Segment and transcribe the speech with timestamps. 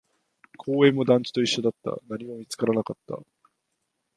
[0.57, 3.19] 公園も団地と一緒だった、何も見つからなかった